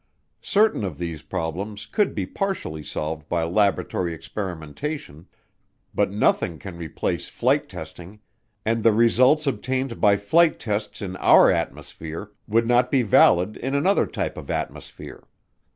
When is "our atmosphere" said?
11.17-12.31